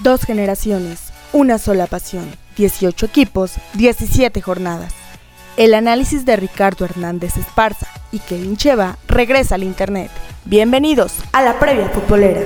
Dos 0.00 0.22
generaciones, 0.22 1.12
una 1.32 1.56
sola 1.58 1.86
pasión, 1.86 2.28
18 2.56 3.06
equipos, 3.06 3.52
17 3.74 4.42
jornadas. 4.42 4.92
El 5.56 5.72
análisis 5.72 6.24
de 6.24 6.34
Ricardo 6.34 6.84
Hernández 6.84 7.36
Esparza 7.36 7.86
y 8.10 8.18
Kevin 8.18 8.56
Cheva 8.56 8.98
regresa 9.06 9.54
al 9.54 9.62
Internet. 9.62 10.10
Bienvenidos 10.46 11.14
a 11.32 11.42
la 11.42 11.60
previa 11.60 11.88
futbolera. 11.90 12.42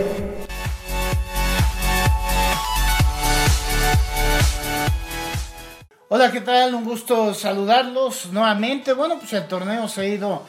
Hola, 6.11 6.30
¿qué 6.30 6.43
tal? 6.43 6.75
Un 6.75 6.85
gusto 6.85 7.33
saludarlos 7.33 8.30
nuevamente. 8.30 8.93
Bueno, 8.93 9.19
pues 9.19 9.33
el 9.33 9.49
torneo 9.49 9.89
se 9.89 10.03
ha 10.03 10.07
ido 10.07 10.43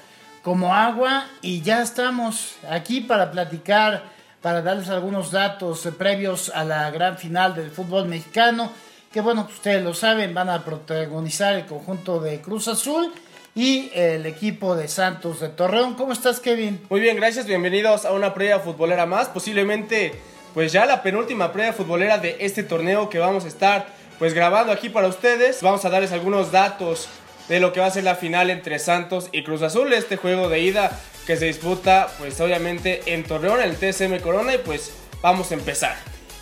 como 0.43 0.73
agua 0.73 1.27
y 1.41 1.61
ya 1.61 1.81
estamos 1.81 2.55
aquí 2.69 2.99
para 2.99 3.31
platicar 3.31 4.18
para 4.41 4.61
darles 4.61 4.89
algunos 4.89 5.31
datos 5.31 5.87
previos 5.97 6.51
a 6.53 6.63
la 6.63 6.89
gran 6.91 7.17
final 7.17 7.55
del 7.55 7.71
fútbol 7.71 8.07
mexicano, 8.07 8.71
que 9.11 9.21
bueno, 9.21 9.47
ustedes 9.49 9.83
lo 9.83 9.93
saben, 9.93 10.33
van 10.33 10.49
a 10.49 10.63
protagonizar 10.63 11.55
el 11.55 11.65
conjunto 11.65 12.19
de 12.19 12.39
Cruz 12.41 12.67
Azul 12.67 13.11
y 13.55 13.91
el 13.93 14.25
equipo 14.25 14.75
de 14.75 14.87
Santos 14.87 15.39
de 15.39 15.49
Torreón. 15.49 15.95
¿Cómo 15.95 16.13
estás, 16.13 16.39
Kevin? 16.39 16.79
Muy 16.89 17.01
bien, 17.01 17.17
gracias, 17.17 17.45
bienvenidos 17.45 18.05
a 18.05 18.13
una 18.13 18.33
previa 18.33 18.59
futbolera 18.59 19.05
más, 19.05 19.27
posiblemente 19.27 20.13
pues 20.53 20.71
ya 20.71 20.85
la 20.85 21.03
penúltima 21.03 21.51
previa 21.51 21.73
futbolera 21.73 22.17
de 22.17 22.37
este 22.39 22.63
torneo 22.63 23.09
que 23.09 23.19
vamos 23.19 23.45
a 23.45 23.47
estar 23.47 23.87
pues 24.17 24.33
grabando 24.33 24.71
aquí 24.71 24.89
para 24.89 25.07
ustedes. 25.07 25.61
Vamos 25.61 25.85
a 25.85 25.89
darles 25.89 26.11
algunos 26.11 26.51
datos 26.51 27.07
de 27.47 27.59
lo 27.59 27.73
que 27.73 27.79
va 27.79 27.87
a 27.87 27.91
ser 27.91 28.03
la 28.03 28.15
final 28.15 28.49
entre 28.49 28.79
Santos 28.79 29.29
y 29.31 29.43
Cruz 29.43 29.61
Azul, 29.61 29.91
este 29.93 30.17
juego 30.17 30.49
de 30.49 30.59
ida 30.59 30.91
que 31.29 31.37
se 31.37 31.45
disputa 31.45 32.07
pues 32.17 32.41
obviamente 32.41 33.13
en 33.13 33.23
Torreón, 33.23 33.61
el 33.61 33.75
TSM 33.75 34.17
Corona 34.19 34.55
y 34.55 34.57
pues 34.57 34.93
vamos 35.21 35.51
a 35.51 35.53
empezar. 35.53 35.95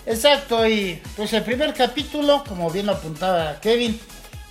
Exacto, 0.05 0.65
y 0.65 1.01
pues 1.17 1.33
el 1.33 1.43
primer 1.43 1.73
capítulo, 1.73 2.41
como 2.47 2.71
bien 2.71 2.85
lo 2.85 2.93
apuntaba 2.93 3.59
Kevin, 3.59 3.99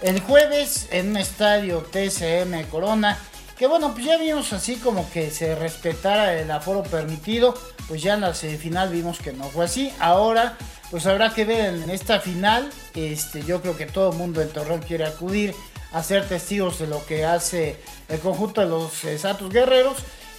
el 0.02 0.20
jueves 0.20 0.88
en 0.91 1.08
un 1.08 1.16
estadio 1.16 1.86
TSM 1.91 2.64
Corona, 2.70 3.16
que 3.56 3.66
bueno, 3.66 3.94
pues 3.94 4.05
ya 4.05 4.19
vimos 4.19 4.52
así 4.52 4.77
como 4.77 5.10
que 5.10 5.30
se 5.30 5.55
respetara 5.55 6.38
el 6.38 6.50
aforo 6.50 6.82
permitido, 6.82 7.55
pues 7.88 8.03
ya 8.03 8.12
en 8.12 8.20
la 8.20 8.34
final 8.34 8.91
vimos 8.91 9.20
que 9.20 9.32
no 9.32 9.44
fue 9.44 9.64
así, 9.64 9.91
ahora 10.00 10.58
pues 10.91 11.06
habrá 11.06 11.32
que 11.32 11.47
ver 11.47 11.77
en 11.77 11.88
esta 11.88 12.20
final, 12.20 12.69
este, 12.94 13.42
yo 13.42 13.62
creo 13.62 13.75
que 13.75 13.86
todo 13.86 14.12
el 14.12 14.19
mundo 14.19 14.42
en 14.42 14.50
Torreón 14.50 14.82
quiere 14.82 15.06
acudir 15.06 15.55
a 15.92 16.03
ser 16.03 16.28
testigos 16.28 16.78
de 16.78 16.88
lo 16.88 17.03
que 17.06 17.25
hace 17.25 17.80
el 18.10 18.20
conjunto 18.20 18.60
de 18.60 18.66
los 18.66 19.03
eh, 19.05 19.19
Santos 19.19 19.50
Guerreros, 19.50 19.97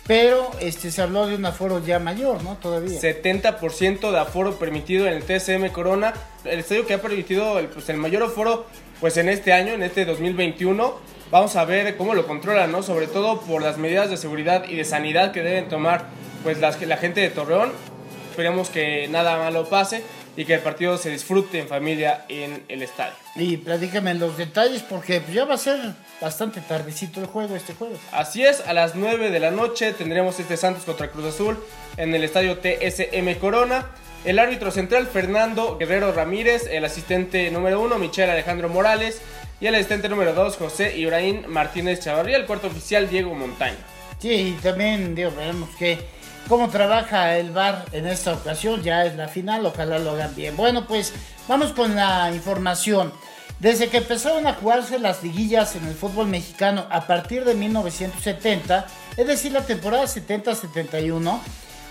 pero 0.07 0.51
este, 0.61 0.89
se 0.89 1.01
habló 1.01 1.27
de 1.27 1.35
un 1.35 1.45
aforo 1.45 1.83
ya 1.85 1.99
mayor, 1.99 2.41
¿no? 2.43 2.55
Todavía. 2.55 2.99
70% 2.99 4.11
de 4.11 4.19
aforo 4.19 4.57
permitido 4.57 5.05
en 5.05 5.13
el 5.13 5.23
TSM 5.23 5.67
Corona. 5.73 6.13
El 6.45 6.59
estadio 6.59 6.87
que 6.87 6.93
ha 6.93 7.01
permitido 7.01 7.59
el, 7.59 7.67
pues, 7.67 7.89
el 7.89 7.97
mayor 7.97 8.23
aforo 8.23 8.65
pues 9.01 9.17
en 9.17 9.27
este 9.27 9.51
año, 9.51 9.73
en 9.73 9.83
este 9.83 10.05
2021. 10.05 10.95
Vamos 11.29 11.57
a 11.57 11.65
ver 11.65 11.97
cómo 11.97 12.15
lo 12.15 12.25
controlan, 12.25 12.71
¿no? 12.71 12.83
Sobre 12.83 13.07
todo 13.07 13.41
por 13.41 13.61
las 13.61 13.77
medidas 13.77 14.09
de 14.09 14.15
seguridad 14.15 14.63
y 14.69 14.77
de 14.77 14.85
sanidad 14.85 15.33
que 15.33 15.43
deben 15.43 15.67
tomar 15.67 16.05
pues 16.41 16.59
las, 16.59 16.81
la 16.81 16.97
gente 16.97 17.19
de 17.19 17.29
Torreón. 17.29 17.71
Esperemos 18.29 18.69
que 18.69 19.09
nada 19.09 19.37
malo 19.37 19.67
pase 19.67 20.03
y 20.37 20.45
que 20.45 20.53
el 20.53 20.61
partido 20.61 20.97
se 20.97 21.09
disfrute 21.09 21.59
en 21.59 21.67
familia 21.67 22.23
en 22.29 22.63
el 22.69 22.83
estadio. 22.83 23.15
Y 23.35 23.57
platícame 23.57 24.13
los 24.13 24.37
detalles 24.37 24.83
porque 24.83 25.21
ya 25.33 25.45
va 25.45 25.55
a 25.55 25.57
ser 25.57 25.79
bastante 26.21 26.61
tardecito 26.61 27.19
el 27.19 27.25
juego 27.25 27.55
este 27.55 27.73
jueves. 27.73 27.99
Así 28.11 28.45
es, 28.45 28.61
a 28.61 28.73
las 28.73 28.95
9 28.95 29.31
de 29.31 29.39
la 29.39 29.49
noche 29.49 29.93
tendremos 29.93 30.39
este 30.39 30.55
Santos 30.55 30.85
contra 30.85 31.09
Cruz 31.09 31.25
Azul 31.25 31.57
en 31.97 32.13
el 32.13 32.23
estadio 32.23 32.59
TSM 32.59 33.33
Corona. 33.39 33.87
El 34.25 34.37
árbitro 34.37 34.71
central 34.71 35.07
Fernando 35.07 35.77
Guerrero 35.77 36.11
Ramírez, 36.11 36.67
el 36.69 36.85
asistente 36.85 37.49
número 37.49 37.81
1 37.81 37.97
Michelle 37.97 38.31
Alejandro 38.31 38.69
Morales 38.69 39.21
y 39.59 39.65
el 39.65 39.75
asistente 39.75 40.07
número 40.07 40.33
2 40.33 40.55
José 40.57 40.97
Ibrahim 40.97 41.47
Martínez 41.47 42.01
Chavarría, 42.01 42.37
el 42.37 42.45
cuarto 42.45 42.67
oficial 42.67 43.09
Diego 43.09 43.33
Montaño. 43.33 43.77
Sí, 44.19 44.29
y 44.29 44.51
también 44.61 45.15
digo, 45.15 45.31
veremos 45.31 45.69
que 45.77 46.16
cómo 46.47 46.69
trabaja 46.69 47.37
el 47.37 47.51
VAR 47.51 47.85
en 47.91 48.07
esta 48.07 48.33
ocasión. 48.33 48.81
Ya 48.83 49.05
es 49.05 49.15
la 49.15 49.27
final, 49.27 49.65
ojalá 49.65 49.99
lo 49.99 50.11
hagan 50.11 50.35
bien. 50.35 50.55
Bueno, 50.55 50.87
pues 50.87 51.13
vamos 51.47 51.73
con 51.73 51.95
la 51.95 52.31
información. 52.33 53.11
Desde 53.59 53.87
que 53.89 53.97
empezaron 53.97 54.45
a 54.45 54.53
jugarse 54.53 54.99
las 54.99 55.23
liguillas 55.23 55.75
en 55.75 55.85
el 55.87 55.95
fútbol 55.95 56.27
mexicano 56.27 56.85
a 56.91 57.07
partir 57.07 57.43
de 57.43 57.55
1970, 57.55 58.85
es 59.17 59.27
decir, 59.27 59.51
la 59.51 59.65
temporada 59.65 60.03
70-71, 60.03 61.39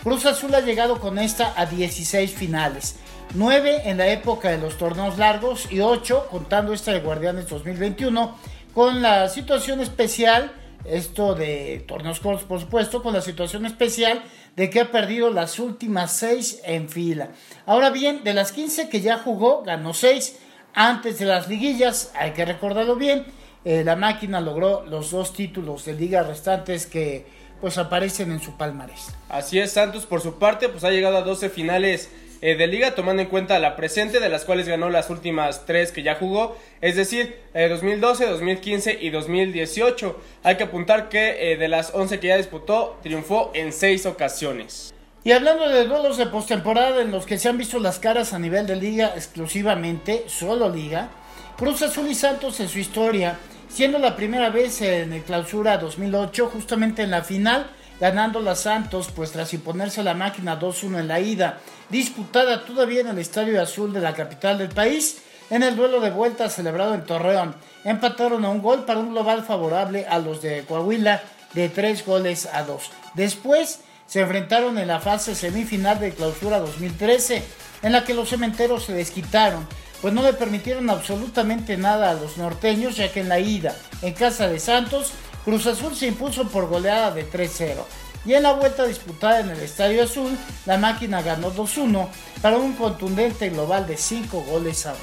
Cruz 0.05 0.27
Azul 0.27 0.55
ha 0.55 0.61
llegado 0.61 1.01
con 1.01 1.19
esta 1.19 1.53
a 1.57 1.67
16 1.67 2.33
finales. 2.33 2.95
9 3.35 3.83
en 3.87 3.99
la 3.99 4.07
época 4.07 4.51
de 4.51 4.59
los 4.59 4.79
torneos 4.79 5.19
largos 5.19 5.67
y 5.71 5.81
8 5.81 6.29
contando 6.31 6.73
esta 6.73 6.93
de 6.93 7.01
Guardianes 7.01 7.49
2021 7.49 8.37
con 8.73 9.03
la 9.03 9.29
situación 9.29 9.81
especial 9.81 10.53
esto 10.89 11.35
de 11.35 11.85
torneos 11.87 12.21
cortos, 12.21 12.45
por 12.45 12.61
supuesto, 12.61 13.03
con 13.03 13.13
la 13.15 13.21
situación 13.21 13.67
especial 13.67 14.23
de 14.57 14.71
que 14.71 14.81
ha 14.81 14.91
perdido 14.91 15.31
las 15.31 15.59
últimas 15.59 16.13
seis 16.13 16.61
en 16.65 16.89
fila. 16.89 17.31
Ahora 17.67 17.91
bien, 17.91 18.25
de 18.25 18.35
las 18.35 18.53
15 18.53 18.89
que 18.89 19.01
ya 19.01 19.19
jugó, 19.19 19.63
ganó 19.63 19.95
6 19.95 20.39
antes 20.75 21.19
de 21.19 21.25
las 21.25 21.49
liguillas, 21.49 22.13
hay 22.15 22.33
que 22.33 22.45
recordarlo 22.45 22.97
bien, 22.97 23.25
eh, 23.65 23.83
la 23.83 23.97
máquina 23.97 24.41
logró 24.41 24.85
los 24.87 25.11
dos 25.11 25.33
títulos 25.33 25.85
de 25.85 25.95
liga 25.95 26.23
restantes 26.23 26.87
que 26.87 27.27
pues 27.61 27.79
aparecen 27.79 28.31
en 28.31 28.41
su 28.41 28.57
palmarés. 28.57 29.09
Así 29.29 29.59
es, 29.59 29.73
Santos 29.73 30.07
por 30.07 30.21
su 30.21 30.39
parte 30.39 30.69
pues 30.69 30.85
ha 30.85 30.91
llegado 30.91 31.17
a 31.17 31.23
12 31.23 31.49
finales 31.49 32.11
eh, 32.43 32.55
de 32.55 32.67
liga, 32.67 32.95
tomando 32.95 33.23
en 33.23 33.29
cuenta 33.29 33.59
la 33.59 33.77
presente, 33.77 34.21
de 34.21 34.29
las 34.29 34.45
cuales 34.45 34.69
ganó 34.69 34.91
las 34.91 35.09
últimas 35.09 35.65
tres 35.65 35.91
que 35.91 36.03
ya 36.03 36.17
jugó, 36.17 36.57
es 36.81 36.97
decir, 36.97 37.37
2012, 37.55 38.25
eh, 38.25 38.29
2015 38.29 38.99
y 39.01 39.11
2018. 39.11 40.21
Hay 40.43 40.57
que 40.57 40.65
apuntar 40.65 41.09
que 41.09 41.53
eh, 41.53 41.57
de 41.57 41.69
las 41.69 41.95
11 41.95 42.21
que 42.21 42.29
ya 42.29 42.37
disputó, 42.37 42.99
triunfó 43.03 43.51
en 43.55 43.73
seis 43.73 44.05
ocasiones. 44.05 44.93
Y 45.25 45.33
hablando 45.33 45.69
de 45.69 45.87
duelos 45.87 46.19
de 46.19 46.27
postemporada 46.27 47.03
en 47.03 47.11
los 47.11 47.27
que 47.27 47.39
se 47.39 47.49
han 47.49 47.59
visto 47.59 47.79
las 47.81 47.99
caras 47.99 48.33
a 48.33 48.39
nivel 48.39 48.67
de 48.67 48.77
liga 48.77 49.13
exclusivamente, 49.17 50.25
solo 50.29 50.69
liga, 50.69 51.09
Cruz 51.57 51.83
Azul 51.83 52.07
y 52.07 52.15
Santos 52.15 52.61
en 52.61 52.69
su 52.69 52.79
historia, 52.79 53.39
siendo 53.69 53.99
la 53.99 54.15
primera 54.15 54.51
vez 54.51 54.83
en 54.83 55.13
el 55.13 55.23
clausura 55.23 55.79
2008, 55.79 56.51
justamente 56.53 57.03
en 57.03 57.11
la 57.11 57.23
final, 57.23 57.67
ganando 58.01 58.41
la 58.41 58.55
Santos, 58.55 59.09
pues 59.15 59.33
tras 59.33 59.55
imponerse 59.55 60.03
la 60.03 60.15
máquina 60.15 60.59
2-1 60.59 61.01
en 61.01 61.09
la 61.09 61.21
ida, 61.21 61.59
disputada 61.89 62.65
todavía 62.65 63.01
en 63.01 63.09
el 63.09 63.19
Estadio 63.19 63.61
Azul 63.61 63.93
de 63.93 64.01
la 64.01 64.15
capital 64.15 64.59
del 64.59 64.69
país, 64.69 65.19
en 65.51 65.63
el 65.63 65.77
duelo 65.77 66.01
de 66.01 66.11
vuelta 66.11 66.51
celebrado 66.51 66.95
en 66.95 67.05
Torreón, 67.05 67.55
empataron 67.85 68.45
a 68.45 68.51
un 68.51 68.63
gol 68.63 68.85
para 68.85 68.99
un 68.99 69.11
global 69.11 69.45
favorable 69.45 70.07
a 70.09 70.19
los 70.19 70.43
de 70.43 70.65
Coahuila 70.65 71.23
de 71.55 71.69
3 71.69 72.05
goles 72.05 72.49
a 72.53 72.65
2. 72.65 72.91
Después 73.15 73.81
se 74.07 74.21
enfrentaron 74.21 74.79
en 74.79 74.89
la 74.89 75.01
fase 75.01 75.35
semifinal 75.35 75.99
de 76.01 76.13
clausura 76.13 76.59
2013, 76.59 77.43
en 77.83 77.93
la 77.93 78.05
que 78.05 78.15
los 78.15 78.31
cementeros 78.31 78.85
se 78.85 78.93
desquitaron, 78.93 79.67
pues 80.03 80.13
no 80.13 80.23
le 80.23 80.33
permitieron 80.33 80.91
absolutamente 80.91 81.77
nada 81.77 82.11
a 82.11 82.15
los 82.15 82.37
norteños, 82.37 82.97
ya 82.97 83.11
que 83.13 83.21
en 83.21 83.29
la 83.29 83.39
ida 83.39 83.75
en 84.03 84.15
casa 84.15 84.49
de 84.49 84.59
Santos 84.59 85.13
Cruz 85.47 85.65
Azul 85.69 85.95
se 85.95 86.09
impuso 86.09 86.49
por 86.49 86.67
goleada 86.67 87.13
de 87.13 87.25
3-0. 87.25 87.77
Y 88.25 88.35
en 88.35 88.43
la 88.43 88.55
vuelta 88.55 88.85
disputada 88.85 89.39
en 89.39 89.51
el 89.51 89.61
Estadio 89.61 90.03
Azul, 90.03 90.37
la 90.67 90.77
máquina 90.77 91.23
ganó 91.23 91.55
2-1 91.55 92.09
para 92.43 92.57
un 92.57 92.73
contundente 92.73 93.51
global 93.51 93.87
de 93.87 93.97
5 93.97 94.41
goles 94.41 94.87
a 94.87 94.91
1. 94.91 94.99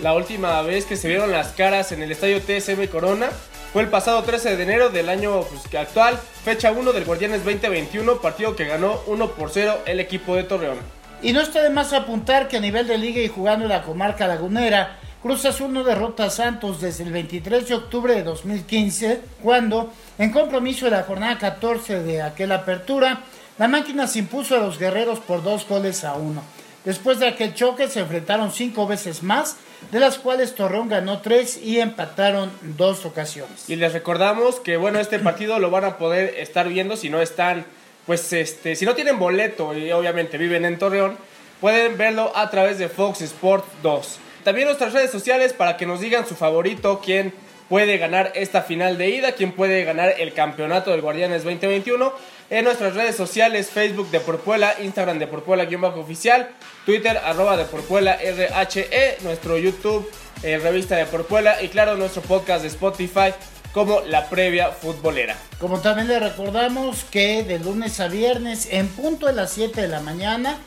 La 0.00 0.14
última 0.14 0.62
vez 0.62 0.86
que 0.86 0.96
se 0.96 1.08
vieron 1.08 1.30
las 1.30 1.48
caras 1.48 1.92
en 1.92 2.02
el 2.02 2.10
Estadio 2.10 2.40
TSM 2.40 2.86
Corona 2.86 3.28
fue 3.74 3.82
el 3.82 3.88
pasado 3.88 4.22
13 4.22 4.56
de 4.56 4.62
enero 4.62 4.88
del 4.88 5.10
año 5.10 5.42
pues, 5.42 5.74
actual, 5.74 6.18
fecha 6.42 6.72
1 6.72 6.92
del 6.94 7.04
Guardianes 7.04 7.44
2021, 7.44 8.22
partido 8.22 8.56
que 8.56 8.64
ganó 8.64 9.02
1 9.06 9.32
por 9.32 9.50
0 9.50 9.80
el 9.84 10.00
equipo 10.00 10.34
de 10.34 10.44
Torreón. 10.44 10.78
Y 11.20 11.34
no 11.34 11.42
está 11.42 11.62
de 11.62 11.68
más 11.68 11.92
apuntar 11.92 12.48
que 12.48 12.56
a 12.56 12.60
nivel 12.60 12.88
de 12.88 12.96
liga 12.96 13.20
y 13.20 13.28
jugando 13.28 13.66
en 13.66 13.70
la 13.70 13.82
comarca 13.82 14.26
lagunera, 14.26 14.98
Cruz 15.24 15.46
Azul 15.46 15.72
no 15.72 15.84
derrota 15.84 16.26
a 16.26 16.30
Santos 16.30 16.82
desde 16.82 17.02
el 17.02 17.10
23 17.10 17.66
de 17.66 17.74
octubre 17.74 18.14
de 18.14 18.24
2015, 18.24 19.22
cuando, 19.42 19.90
en 20.18 20.30
compromiso 20.30 20.84
de 20.84 20.90
la 20.90 21.04
jornada 21.04 21.38
14 21.38 22.02
de 22.02 22.20
aquella 22.20 22.56
apertura, 22.56 23.22
la 23.56 23.66
máquina 23.66 24.06
se 24.06 24.18
impuso 24.18 24.54
a 24.54 24.58
los 24.58 24.78
guerreros 24.78 25.20
por 25.20 25.42
dos 25.42 25.66
goles 25.66 26.04
a 26.04 26.12
uno. 26.12 26.42
Después 26.84 27.20
de 27.20 27.28
aquel 27.28 27.54
choque 27.54 27.88
se 27.88 28.00
enfrentaron 28.00 28.52
cinco 28.52 28.86
veces 28.86 29.22
más, 29.22 29.56
de 29.90 29.98
las 29.98 30.18
cuales 30.18 30.54
Torreón 30.54 30.90
ganó 30.90 31.22
tres 31.22 31.56
y 31.56 31.80
empataron 31.80 32.52
dos 32.76 33.06
ocasiones. 33.06 33.70
Y 33.70 33.76
les 33.76 33.94
recordamos 33.94 34.60
que 34.60 34.76
bueno, 34.76 35.00
este 35.00 35.18
partido 35.20 35.58
lo 35.58 35.70
van 35.70 35.86
a 35.86 35.96
poder 35.96 36.34
estar 36.36 36.68
viendo 36.68 36.98
si 36.98 37.08
no 37.08 37.22
están, 37.22 37.64
pues 38.04 38.30
este, 38.34 38.76
si 38.76 38.84
no 38.84 38.94
tienen 38.94 39.18
boleto 39.18 39.72
y 39.72 39.90
obviamente 39.90 40.36
viven 40.36 40.66
en 40.66 40.78
Torreón, 40.78 41.16
pueden 41.62 41.96
verlo 41.96 42.30
a 42.36 42.50
través 42.50 42.76
de 42.76 42.90
Fox 42.90 43.22
Sport 43.22 43.64
2. 43.82 44.18
También 44.44 44.68
nuestras 44.68 44.92
redes 44.92 45.10
sociales 45.10 45.52
para 45.52 45.76
que 45.76 45.86
nos 45.86 46.00
digan 46.00 46.26
su 46.26 46.34
favorito, 46.34 47.00
quién 47.02 47.32
puede 47.68 47.96
ganar 47.96 48.32
esta 48.34 48.62
final 48.62 48.98
de 48.98 49.08
ida, 49.08 49.32
quién 49.32 49.52
puede 49.52 49.84
ganar 49.84 50.14
el 50.18 50.34
campeonato 50.34 50.90
del 50.90 51.00
Guardianes 51.00 51.44
2021. 51.44 52.12
En 52.50 52.64
nuestras 52.64 52.94
redes 52.94 53.16
sociales, 53.16 53.70
Facebook 53.70 54.10
de 54.10 54.20
Porpuela, 54.20 54.74
Instagram 54.82 55.18
de 55.18 55.26
Porpuela-oficial, 55.26 56.50
Twitter 56.84 57.16
arroba 57.24 57.56
de 57.56 57.64
Porpuela 57.64 58.18
RHE, 58.22 59.18
nuestro 59.22 59.56
YouTube 59.56 60.08
eh, 60.42 60.58
Revista 60.58 60.96
de 60.96 61.06
Porpuela 61.06 61.62
y 61.62 61.68
claro, 61.68 61.96
nuestro 61.96 62.20
podcast 62.20 62.62
de 62.62 62.68
Spotify 62.68 63.32
como 63.72 64.02
la 64.02 64.28
previa 64.28 64.68
futbolera. 64.68 65.36
Como 65.58 65.80
también 65.80 66.06
le 66.06 66.20
recordamos 66.20 67.04
que 67.04 67.42
de 67.44 67.58
lunes 67.58 67.98
a 67.98 68.08
viernes 68.08 68.68
en 68.70 68.88
punto 68.88 69.26
de 69.26 69.32
las 69.32 69.52
7 69.52 69.80
de 69.80 69.88
la 69.88 70.00
mañana, 70.00 70.58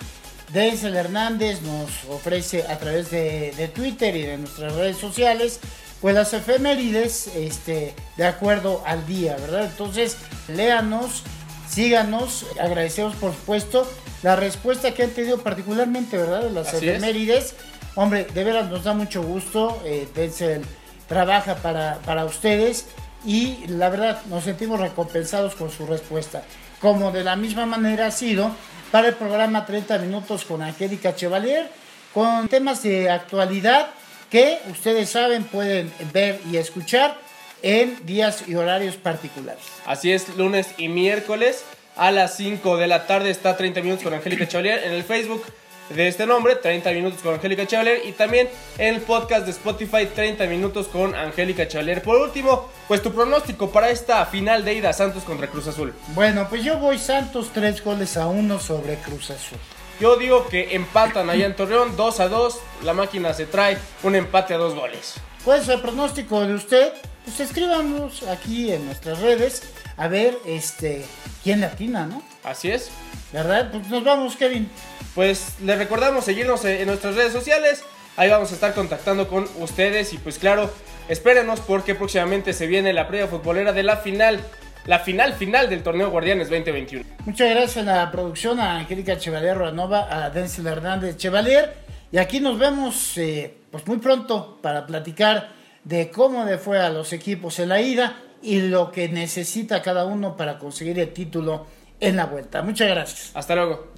Denzel 0.53 0.95
Hernández 0.95 1.61
nos 1.61 2.05
ofrece 2.09 2.63
a 2.63 2.77
través 2.77 3.11
de, 3.11 3.53
de 3.57 3.67
Twitter 3.67 4.15
y 4.15 4.21
de 4.23 4.37
nuestras 4.37 4.73
redes 4.73 4.97
sociales 4.97 5.59
pues 6.01 6.13
las 6.13 6.33
efemérides 6.33 7.27
este, 7.35 7.93
de 8.17 8.25
acuerdo 8.25 8.83
al 8.85 9.05
día, 9.07 9.35
¿verdad? 9.37 9.65
Entonces, 9.65 10.17
léanos, 10.47 11.23
síganos, 11.69 12.45
agradecemos 12.59 13.15
por 13.15 13.33
supuesto 13.33 13.89
la 14.23 14.35
respuesta 14.35 14.93
que 14.93 15.03
han 15.03 15.11
tenido 15.11 15.39
particularmente, 15.39 16.17
¿verdad? 16.17 16.43
De 16.43 16.51
las 16.51 16.73
efemérides. 16.73 17.55
Hombre, 17.95 18.25
de 18.25 18.43
veras 18.43 18.69
nos 18.69 18.83
da 18.83 18.93
mucho 18.93 19.23
gusto, 19.23 19.81
eh, 19.83 20.07
Denzel 20.13 20.63
trabaja 21.07 21.55
para, 21.55 21.99
para 22.05 22.25
ustedes 22.25 22.85
y 23.25 23.65
la 23.67 23.89
verdad 23.89 24.21
nos 24.29 24.43
sentimos 24.43 24.79
recompensados 24.79 25.55
con 25.55 25.71
su 25.71 25.87
respuesta. 25.87 26.43
Como 26.81 27.11
de 27.11 27.23
la 27.23 27.35
misma 27.35 27.65
manera 27.65 28.07
ha 28.07 28.11
sido 28.11 28.51
para 28.91 29.09
el 29.09 29.15
programa 29.15 29.65
30 29.65 29.97
minutos 29.99 30.45
con 30.45 30.61
Angélica 30.61 31.15
Chevalier, 31.15 31.69
con 32.13 32.47
temas 32.47 32.83
de 32.83 33.09
actualidad 33.09 33.89
que 34.29 34.59
ustedes 34.69 35.09
saben 35.09 35.43
pueden 35.45 35.91
ver 36.13 36.39
y 36.51 36.57
escuchar 36.57 37.17
en 37.61 38.05
días 38.05 38.43
y 38.47 38.55
horarios 38.55 38.95
particulares. 38.95 39.63
Así 39.85 40.11
es, 40.11 40.29
lunes 40.37 40.67
y 40.77 40.89
miércoles 40.89 41.63
a 41.95 42.11
las 42.11 42.37
5 42.37 42.77
de 42.77 42.87
la 42.87 43.07
tarde 43.07 43.31
está 43.31 43.57
30 43.57 43.81
minutos 43.81 44.03
con 44.03 44.13
Angélica 44.13 44.47
Chevalier 44.47 44.83
en 44.83 44.93
el 44.93 45.03
Facebook 45.03 45.43
de 45.89 46.07
este 46.07 46.25
nombre, 46.25 46.55
30 46.55 46.91
minutos 46.91 47.21
con 47.21 47.33
Angélica 47.33 47.65
Chevalier 47.65 48.01
y 48.05 48.11
también 48.11 48.49
en 48.77 48.95
el 48.95 49.01
podcast 49.01 49.45
de 49.45 49.51
Spotify 49.51 50.07
30 50.13 50.45
minutos 50.47 50.87
con 50.87 51.15
Angélica 51.15 51.67
Chevalier. 51.67 52.01
Por 52.01 52.17
último, 52.17 52.69
pues 52.87 53.01
tu 53.01 53.13
pronóstico 53.13 53.71
para 53.71 53.89
esta 53.89 54.25
final 54.25 54.65
de 54.65 54.73
ida 54.73 54.93
Santos 54.93 55.23
contra 55.23 55.47
Cruz 55.47 55.67
Azul. 55.67 55.93
Bueno, 56.09 56.47
pues 56.49 56.63
yo 56.63 56.77
voy 56.79 56.97
Santos 56.97 57.51
3 57.53 57.83
goles 57.83 58.17
a 58.17 58.27
1 58.27 58.59
sobre 58.59 58.95
Cruz 58.95 59.31
Azul. 59.31 59.57
Yo 59.99 60.15
digo 60.15 60.47
que 60.47 60.75
empatan 60.75 61.29
allá 61.29 61.45
en 61.45 61.55
Torreón 61.55 61.95
2 61.95 62.19
a 62.19 62.27
2. 62.27 62.59
La 62.83 62.93
máquina 62.93 63.33
se 63.33 63.45
trae 63.45 63.77
un 64.03 64.15
empate 64.15 64.53
a 64.53 64.57
dos 64.57 64.75
goles. 64.75 65.15
¿Cuál 65.43 65.61
es 65.61 65.69
el 65.69 65.81
pronóstico 65.81 66.45
de 66.45 66.53
usted? 66.53 66.93
Pues 67.25 67.39
escríbanos 67.39 68.23
aquí 68.23 68.71
en 68.71 68.85
nuestras 68.85 69.19
redes 69.19 69.63
a 69.97 70.07
ver 70.07 70.37
este 70.45 71.05
quién 71.43 71.61
latina, 71.61 72.05
¿no? 72.05 72.21
Así 72.43 72.69
es. 72.69 72.91
¿Verdad? 73.33 73.71
Pues 73.71 73.87
nos 73.87 74.03
vamos, 74.03 74.35
Kevin. 74.35 74.69
Pues 75.17 75.55
les 75.63 75.79
recordamos 75.79 76.25
seguirnos 76.25 76.63
en 76.63 76.85
nuestras 76.85 77.15
redes 77.15 77.33
sociales. 77.33 77.83
Ahí 78.17 78.29
vamos 78.29 78.51
a 78.51 78.53
estar 78.53 78.75
contactando 78.75 79.27
con 79.27 79.47
ustedes 79.57 80.13
y 80.13 80.19
pues 80.19 80.37
claro, 80.37 80.69
espérenos 81.09 81.59
porque 81.59 81.95
próximamente 81.95 82.53
se 82.53 82.67
viene 82.67 82.93
la 82.93 83.07
previa 83.07 83.25
futbolera 83.25 83.73
de 83.73 83.81
la 83.81 83.97
final 83.97 84.39
la 84.85 84.99
final 84.99 85.33
final 85.33 85.71
del 85.71 85.81
torneo 85.81 86.11
Guardianes 86.11 86.51
2021. 86.51 87.03
Muchas 87.25 87.49
gracias 87.49 87.77
a 87.87 87.95
la 87.95 88.11
producción, 88.11 88.59
a 88.59 88.77
Angélica 88.77 89.17
Chevalier 89.17 89.57
Ranova, 89.57 90.07
a 90.07 90.29
Denzel 90.29 90.67
Hernández 90.67 91.17
Chevalier. 91.17 91.73
Y 92.11 92.19
aquí 92.19 92.39
nos 92.39 92.59
vemos 92.59 93.17
eh, 93.17 93.57
pues 93.71 93.87
muy 93.87 93.97
pronto 93.97 94.59
para 94.61 94.85
platicar 94.85 95.49
de 95.83 96.11
cómo 96.11 96.45
le 96.45 96.59
fue 96.59 96.79
a 96.79 96.91
los 96.91 97.11
equipos 97.11 97.57
en 97.57 97.69
la 97.69 97.81
ida 97.81 98.21
y 98.43 98.61
lo 98.61 98.91
que 98.91 99.09
necesita 99.09 99.81
cada 99.81 100.05
uno 100.05 100.37
para 100.37 100.59
conseguir 100.59 100.99
el 100.99 101.11
título 101.11 101.65
en 101.99 102.17
la 102.17 102.27
vuelta. 102.27 102.61
Muchas 102.61 102.87
gracias. 102.87 103.31
Hasta 103.33 103.55
luego. 103.55 103.95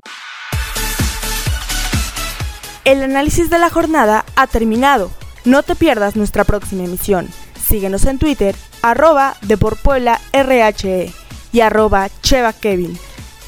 El 2.86 3.04
análisis 3.04 3.50
de 3.50 3.60
la 3.60 3.70
jornada 3.70 4.26
ha 4.36 4.48
terminado. 4.48 5.12
No 5.46 5.64
te 5.64 5.76
pierdas 5.76 6.16
nuestra 6.16 6.44
próxima 6.44 6.84
emisión. 6.84 7.28
Síguenos 7.62 8.06
en 8.06 8.18
Twitter, 8.20 8.56
arroba 8.82 9.36
RHE 9.44 11.14
y 11.52 11.62
arroba 11.62 12.10
Cheva 12.22 12.54
Kevin. 12.54 12.98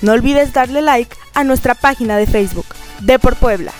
No 0.01 0.13
olvides 0.13 0.53
darle 0.53 0.81
like 0.81 1.15
a 1.33 1.43
nuestra 1.43 1.75
página 1.75 2.17
de 2.17 2.27
Facebook, 2.27 2.65
Depor 3.01 3.35
Puebla. 3.35 3.71